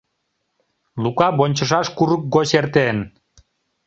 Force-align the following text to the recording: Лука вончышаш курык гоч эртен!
Лука 1.03 1.27
вончышаш 1.37 1.87
курык 1.97 2.23
гоч 2.33 2.49
эртен! 2.59 2.97